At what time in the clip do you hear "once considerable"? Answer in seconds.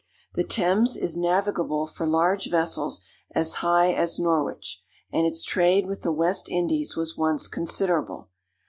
7.15-8.29